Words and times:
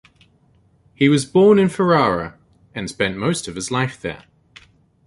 He 0.95 1.09
was 1.09 1.27
born 1.27 1.59
in 1.59 1.69
Ferrara, 1.69 2.35
and 2.73 2.89
spent 2.89 3.17
most 3.17 3.47
of 3.47 3.53
his 3.53 3.69
life 3.69 4.01
there. 4.01 4.23